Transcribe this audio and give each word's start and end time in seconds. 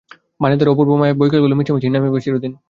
বনের 0.39 0.57
ধারে 0.59 0.69
সে 0.69 0.73
অপূর্ব 0.73 0.91
মায়াময় 0.91 1.19
বৈকালগুলি 1.19 1.55
মিছামিছিই 1.57 1.93
নামিবে 1.93 2.19
চিরদিন। 2.25 2.51